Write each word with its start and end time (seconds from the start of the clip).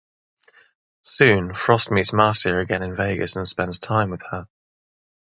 Soon 1.03 1.53
frost 1.53 1.91
meets 1.91 2.11
Marcia 2.11 2.57
again 2.57 2.81
in 2.81 2.95
Vegas 2.95 3.35
and 3.35 3.47
spends 3.47 3.77
time 3.77 4.09
with 4.09 4.23
her. 4.31 4.47